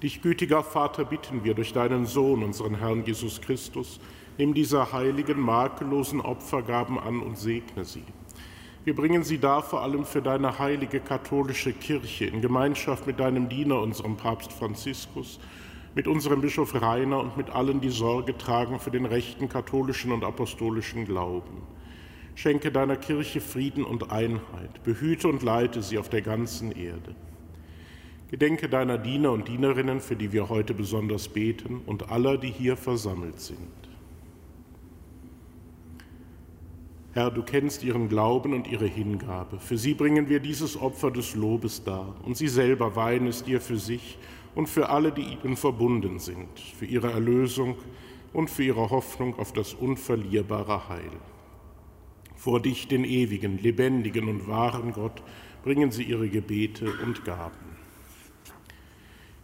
Dich, 0.04 0.20
gütiger 0.20 0.62
Vater, 0.62 1.06
bitten 1.06 1.44
wir 1.44 1.54
durch 1.54 1.72
deinen 1.72 2.04
Sohn, 2.04 2.42
unseren 2.42 2.74
Herrn 2.74 3.06
Jesus 3.06 3.40
Christus, 3.40 3.98
nimm 4.36 4.52
diese 4.52 4.92
heiligen, 4.92 5.40
makellosen 5.40 6.20
Opfergaben 6.20 6.98
an 6.98 7.20
und 7.20 7.38
segne 7.38 7.86
sie. 7.86 8.02
Wir 8.84 8.94
bringen 8.94 9.24
sie 9.24 9.38
dar 9.38 9.62
vor 9.62 9.80
allem 9.80 10.04
für 10.04 10.20
deine 10.20 10.58
heilige 10.58 11.00
katholische 11.00 11.72
Kirche 11.72 12.26
in 12.26 12.42
Gemeinschaft 12.42 13.06
mit 13.06 13.18
deinem 13.18 13.48
Diener, 13.48 13.80
unserem 13.80 14.18
Papst 14.18 14.52
Franziskus, 14.52 15.40
mit 15.94 16.06
unserem 16.06 16.42
Bischof 16.42 16.74
Rainer 16.74 17.20
und 17.20 17.38
mit 17.38 17.48
allen, 17.48 17.80
die 17.80 17.88
Sorge 17.88 18.36
tragen 18.36 18.80
für 18.80 18.90
den 18.90 19.06
rechten 19.06 19.48
katholischen 19.48 20.12
und 20.12 20.22
apostolischen 20.22 21.06
Glauben. 21.06 21.62
Schenke 22.34 22.70
deiner 22.70 22.96
Kirche 22.96 23.40
Frieden 23.40 23.84
und 23.84 24.12
Einheit, 24.12 24.82
behüte 24.84 25.28
und 25.28 25.42
leite 25.42 25.82
sie 25.82 25.96
auf 25.96 26.10
der 26.10 26.20
ganzen 26.20 26.72
Erde. 26.72 27.14
Gedenke 28.34 28.68
deiner 28.68 28.98
Diener 28.98 29.30
und 29.30 29.46
Dienerinnen, 29.46 30.00
für 30.00 30.16
die 30.16 30.32
wir 30.32 30.48
heute 30.48 30.74
besonders 30.74 31.28
beten, 31.28 31.82
und 31.86 32.10
aller, 32.10 32.36
die 32.36 32.50
hier 32.50 32.76
versammelt 32.76 33.38
sind. 33.38 33.70
Herr, 37.12 37.30
du 37.30 37.44
kennst 37.44 37.84
ihren 37.84 38.08
Glauben 38.08 38.52
und 38.52 38.66
ihre 38.66 38.86
Hingabe. 38.86 39.60
Für 39.60 39.78
sie 39.78 39.94
bringen 39.94 40.28
wir 40.28 40.40
dieses 40.40 40.76
Opfer 40.76 41.12
des 41.12 41.36
Lobes 41.36 41.84
dar, 41.84 42.16
und 42.24 42.36
sie 42.36 42.48
selber 42.48 42.96
weihen 42.96 43.28
es 43.28 43.44
dir 43.44 43.60
für 43.60 43.78
sich 43.78 44.18
und 44.56 44.68
für 44.68 44.88
alle, 44.88 45.12
die 45.12 45.38
ihnen 45.44 45.56
verbunden 45.56 46.18
sind, 46.18 46.58
für 46.58 46.86
ihre 46.86 47.12
Erlösung 47.12 47.76
und 48.32 48.50
für 48.50 48.64
ihre 48.64 48.90
Hoffnung 48.90 49.38
auf 49.38 49.52
das 49.52 49.74
unverlierbare 49.74 50.88
Heil. 50.88 51.12
Vor 52.34 52.60
dich, 52.60 52.88
den 52.88 53.04
ewigen, 53.04 53.58
lebendigen 53.58 54.26
und 54.26 54.48
wahren 54.48 54.90
Gott, 54.90 55.22
bringen 55.62 55.92
sie 55.92 56.02
ihre 56.02 56.28
Gebete 56.28 56.92
und 57.04 57.24
Gaben. 57.24 57.73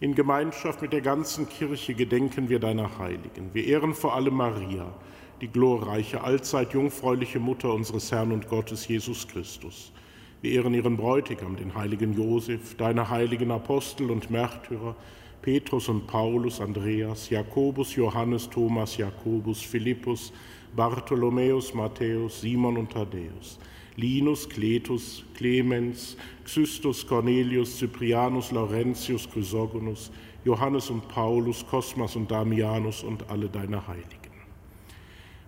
In 0.02 0.14
Gemeinschaft 0.14 0.80
mit 0.80 0.94
der 0.94 1.02
ganzen 1.02 1.46
Kirche 1.46 1.92
gedenken 1.92 2.48
wir 2.48 2.58
deiner 2.58 2.98
Heiligen. 2.98 3.52
Wir 3.52 3.66
ehren 3.66 3.92
vor 3.92 4.14
allem 4.14 4.32
Maria, 4.32 4.94
die 5.42 5.48
glorreiche, 5.48 6.24
allzeit 6.24 6.72
jungfräuliche 6.72 7.38
Mutter 7.38 7.74
unseres 7.74 8.10
Herrn 8.10 8.32
und 8.32 8.48
Gottes 8.48 8.88
Jesus 8.88 9.28
Christus. 9.28 9.92
Wir 10.40 10.52
ehren 10.52 10.72
ihren 10.72 10.96
Bräutigam, 10.96 11.54
den 11.56 11.74
heiligen 11.74 12.14
Josef, 12.14 12.76
deine 12.78 13.10
heiligen 13.10 13.50
Apostel 13.50 14.10
und 14.10 14.30
Märtyrer, 14.30 14.96
Petrus 15.42 15.90
und 15.90 16.06
Paulus, 16.06 16.62
Andreas, 16.62 17.28
Jakobus, 17.28 17.94
Johannes, 17.94 18.48
Thomas, 18.48 18.96
Jakobus, 18.96 19.60
Philippus, 19.60 20.32
Bartholomäus, 20.74 21.74
Matthäus, 21.74 22.40
Simon 22.40 22.78
und 22.78 22.90
Thaddäus, 22.90 23.58
Linus, 24.00 24.48
Cletus, 24.48 25.24
Clemens, 25.34 26.16
Xystus, 26.44 27.06
Cornelius, 27.06 27.78
Cyprianus, 27.78 28.50
Laurentius, 28.50 29.28
Chrysogonus, 29.28 30.10
Johannes 30.44 30.88
und 30.88 31.06
Paulus, 31.08 31.66
Kosmas 31.66 32.16
und 32.16 32.30
Damianus 32.30 33.02
und 33.02 33.28
alle 33.28 33.48
deine 33.48 33.86
Heiligen. 33.86 34.30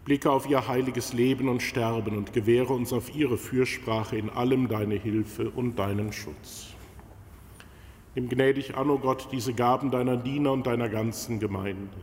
Blicke 0.05 0.31
auf 0.31 0.51
ihr 0.51 0.69
heiliges 0.69 1.15
Leben 1.15 1.49
und 1.49 1.63
Sterben 1.63 2.17
und 2.17 2.33
gewähre 2.33 2.75
uns 2.75 2.93
auf 2.93 3.15
ihre 3.17 3.39
Fürsprache 3.39 4.17
in 4.17 4.29
allem 4.29 4.69
deine 4.69 4.97
Hilfe 4.97 5.49
und 5.51 5.79
deinen 5.79 6.13
Schutz. 6.13 6.75
Nimm 8.15 8.29
gnädig 8.29 8.77
an, 8.77 8.91
o 8.91 8.99
Gott, 8.99 9.29
diese 9.33 9.55
Gaben 9.55 9.91
deiner 9.91 10.19
Diener 10.19 10.53
und 10.53 10.67
deiner 10.67 10.91
ganzen 10.91 11.39
Gemeinde. 11.39 11.97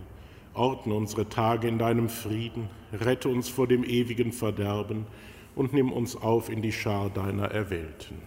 Ordne 0.55 0.95
unsere 0.95 1.29
Tage 1.29 1.67
in 1.67 1.77
deinem 1.77 2.09
Frieden, 2.09 2.69
rette 2.91 3.29
uns 3.29 3.49
vor 3.49 3.67
dem 3.67 3.83
ewigen 3.83 4.31
Verderben 4.31 5.05
und 5.55 5.73
nimm 5.73 5.91
uns 5.91 6.15
auf 6.15 6.49
in 6.49 6.61
die 6.61 6.71
Schar 6.71 7.09
deiner 7.09 7.51
Erwählten. 7.51 8.21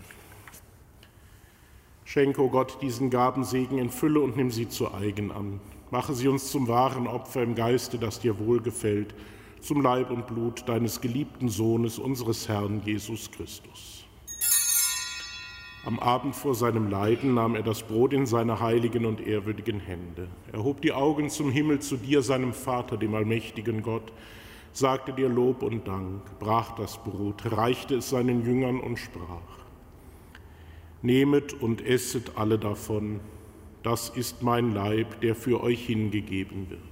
Schenke, 2.04 2.42
o 2.42 2.50
Gott, 2.50 2.82
diesen 2.82 3.08
Gabensegen 3.08 3.78
in 3.78 3.88
Fülle 3.88 4.20
und 4.20 4.36
nimm 4.36 4.50
sie 4.50 4.68
zu 4.68 4.92
eigen 4.92 5.32
an. 5.32 5.60
Mache 5.90 6.14
sie 6.14 6.28
uns 6.28 6.50
zum 6.50 6.68
wahren 6.68 7.06
Opfer 7.06 7.42
im 7.42 7.54
Geiste, 7.54 7.98
das 7.98 8.20
dir 8.20 8.38
wohlgefällt, 8.38 9.14
zum 9.60 9.80
Leib 9.80 10.10
und 10.10 10.26
Blut 10.26 10.68
deines 10.68 11.00
geliebten 11.00 11.48
Sohnes, 11.48 11.98
unseres 11.98 12.48
Herrn 12.48 12.82
Jesus 12.84 13.30
Christus. 13.30 14.04
Am 15.84 15.98
Abend 15.98 16.36
vor 16.36 16.54
seinem 16.54 16.90
Leiden 16.90 17.34
nahm 17.34 17.56
er 17.56 17.62
das 17.62 17.82
Brot 17.82 18.12
in 18.12 18.24
seine 18.24 18.60
heiligen 18.60 19.04
und 19.04 19.20
ehrwürdigen 19.20 19.80
Hände. 19.80 20.28
Er 20.52 20.62
hob 20.62 20.80
die 20.80 20.92
Augen 20.92 21.28
zum 21.28 21.50
Himmel 21.50 21.80
zu 21.80 21.96
dir, 21.96 22.22
seinem 22.22 22.52
Vater, 22.52 22.96
dem 22.96 23.14
allmächtigen 23.14 23.82
Gott, 23.82 24.12
sagte 24.72 25.12
dir 25.12 25.28
Lob 25.28 25.62
und 25.62 25.86
Dank, 25.86 26.38
brach 26.38 26.74
das 26.76 27.02
Brot, 27.02 27.42
reichte 27.52 27.96
es 27.96 28.10
seinen 28.10 28.44
Jüngern 28.44 28.80
und 28.80 28.98
sprach, 28.98 29.62
Nehmet 31.02 31.52
und 31.54 31.84
esset 31.84 32.32
alle 32.36 32.58
davon, 32.58 33.20
das 33.82 34.08
ist 34.08 34.42
mein 34.42 34.72
Leib, 34.72 35.20
der 35.20 35.34
für 35.34 35.60
euch 35.60 35.86
hingegeben 35.86 36.70
wird. 36.70 36.91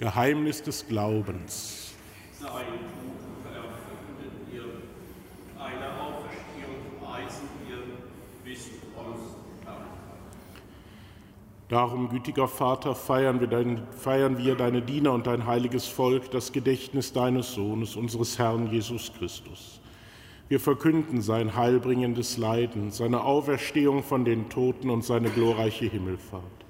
Geheimnis 0.00 0.62
des 0.62 0.88
Glaubens. 0.88 1.92
Sein 2.40 2.48
Tod 2.48 2.56
verkündet 3.44 4.32
ihr, 4.50 4.62
eine 5.62 5.92
Auferstehung 6.00 6.80
preisen 6.98 7.46
wir 7.68 7.76
bis 8.42 8.70
uns 8.96 9.36
Darum, 11.68 12.08
gütiger 12.08 12.48
Vater, 12.48 12.94
feiern 12.94 13.40
wir, 13.40 13.46
dein, 13.46 13.86
feiern 13.90 14.38
wir 14.38 14.54
deine 14.54 14.80
Diener 14.80 15.12
und 15.12 15.26
dein 15.26 15.44
heiliges 15.44 15.86
Volk, 15.86 16.30
das 16.30 16.52
Gedächtnis 16.52 17.12
deines 17.12 17.52
Sohnes, 17.52 17.94
unseres 17.94 18.38
Herrn 18.38 18.70
Jesus 18.70 19.12
Christus. 19.18 19.82
Wir 20.48 20.60
verkünden 20.60 21.20
sein 21.20 21.56
heilbringendes 21.56 22.38
Leiden, 22.38 22.90
seine 22.90 23.22
Auferstehung 23.22 24.02
von 24.02 24.24
den 24.24 24.48
Toten 24.48 24.88
und 24.88 25.04
seine 25.04 25.28
glorreiche 25.28 25.84
Himmelfahrt. 25.84 26.69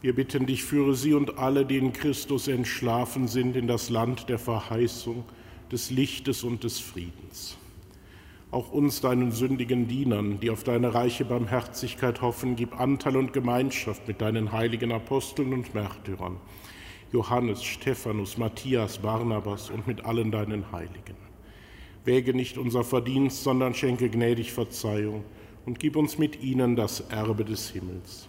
Wir 0.00 0.14
bitten 0.14 0.46
dich, 0.46 0.62
führe 0.62 0.94
sie 0.94 1.12
und 1.12 1.38
alle, 1.38 1.66
die 1.66 1.76
in 1.76 1.92
Christus 1.92 2.46
entschlafen 2.46 3.26
sind, 3.26 3.56
in 3.56 3.66
das 3.66 3.90
Land 3.90 4.28
der 4.28 4.38
Verheißung, 4.38 5.24
des 5.72 5.90
Lichtes 5.90 6.44
und 6.44 6.62
des 6.62 6.78
Friedens. 6.78 7.58
Auch 8.50 8.70
uns, 8.72 9.00
deinen 9.00 9.32
sündigen 9.32 9.88
Dienern, 9.88 10.40
die 10.40 10.50
auf 10.50 10.64
deine 10.64 10.94
reiche 10.94 11.24
Barmherzigkeit 11.24 12.22
hoffen, 12.22 12.56
gib 12.56 12.80
Anteil 12.80 13.16
und 13.16 13.32
Gemeinschaft 13.32 14.06
mit 14.08 14.20
deinen 14.20 14.52
heiligen 14.52 14.92
Aposteln 14.92 15.52
und 15.52 15.74
Märtyrern, 15.74 16.36
Johannes, 17.12 17.62
Stephanus, 17.62 18.38
Matthias, 18.38 18.98
Barnabas 18.98 19.68
und 19.68 19.86
mit 19.86 20.04
allen 20.04 20.30
deinen 20.30 20.70
Heiligen. 20.72 21.16
Wäge 22.04 22.32
nicht 22.32 22.56
unser 22.56 22.84
Verdienst, 22.84 23.42
sondern 23.42 23.74
schenke 23.74 24.08
gnädig 24.08 24.52
Verzeihung 24.52 25.24
und 25.66 25.78
gib 25.78 25.96
uns 25.96 26.16
mit 26.16 26.42
ihnen 26.42 26.76
das 26.76 27.00
Erbe 27.00 27.44
des 27.44 27.68
Himmels. 27.70 28.28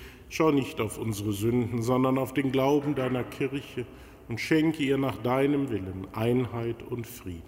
Schau 0.33 0.51
nicht 0.51 0.79
auf 0.79 0.97
unsere 0.97 1.33
Sünden, 1.33 1.81
sondern 1.81 2.17
auf 2.17 2.33
den 2.33 2.53
Glauben 2.53 2.95
deiner 2.95 3.21
Kirche 3.25 3.85
und 4.29 4.39
schenke 4.39 4.81
ihr 4.81 4.97
nach 4.97 5.17
deinem 5.17 5.69
Willen 5.69 6.07
Einheit 6.13 6.83
und 6.83 7.05
Frieden. 7.05 7.43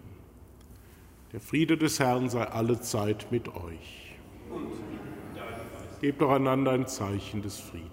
Der 1.32 1.40
Friede 1.40 1.78
des 1.78 2.02
Herrn 2.02 2.28
sei 2.28 2.44
alle 2.44 2.82
Zeit 2.82 3.32
mit 3.32 3.48
euch. 3.48 4.18
Gebt 6.02 6.22
doch 6.22 6.32
einander 6.32 6.72
ein 6.72 6.86
Zeichen 6.86 7.42
des 7.42 7.58
Friedens. 7.58 7.93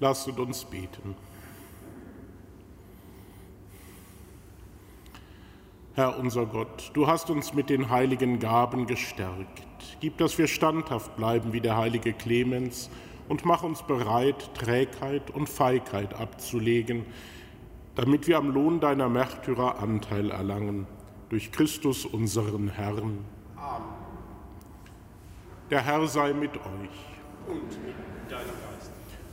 Lasset 0.00 0.38
uns 0.38 0.64
beten. 0.64 1.16
Herr 5.94 6.16
unser 6.16 6.46
Gott, 6.46 6.92
du 6.94 7.08
hast 7.08 7.28
uns 7.28 7.54
mit 7.54 7.70
den 7.70 7.90
heiligen 7.90 8.38
Gaben 8.38 8.86
gestärkt. 8.86 9.96
Gib, 9.98 10.16
dass 10.18 10.38
wir 10.38 10.46
standhaft 10.46 11.16
bleiben 11.16 11.52
wie 11.52 11.60
der 11.60 11.76
heilige 11.76 12.12
Clemens 12.12 12.88
und 13.28 13.44
mach 13.44 13.64
uns 13.64 13.82
bereit, 13.82 14.54
Trägheit 14.54 15.32
und 15.32 15.48
Feigheit 15.48 16.14
abzulegen, 16.14 17.04
damit 17.96 18.28
wir 18.28 18.38
am 18.38 18.50
Lohn 18.50 18.78
deiner 18.78 19.08
Märtyrer 19.08 19.82
Anteil 19.82 20.30
erlangen. 20.30 20.86
Durch 21.30 21.50
Christus 21.50 22.06
unseren 22.06 22.68
Herrn. 22.68 23.24
Amen. 23.56 23.88
Der 25.70 25.84
Herr 25.84 26.06
sei 26.06 26.32
mit 26.32 26.54
euch. 26.54 27.48
Und 27.48 27.84
mit 27.84 27.96
deinem. 28.30 28.67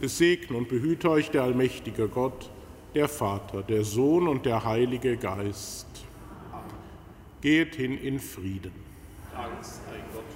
Es 0.02 0.18
segne 0.18 0.58
und 0.58 0.68
behüte 0.68 1.10
euch 1.10 1.32
der 1.32 1.43
allmächtige 1.43 2.08
Gott, 2.08 2.50
der 2.93 3.08
Vater, 3.08 3.64
der 3.64 3.84
Sohn 3.84 4.28
und 4.28 4.46
der 4.46 4.64
Heilige 4.64 5.18
Geist. 5.18 5.88
Geht 7.41 7.76
hin 7.76 7.98
in 7.98 8.20
Frieden. 8.20 8.74
Dank 9.32 9.64
sei 9.64 10.02
Gott. 10.14 10.35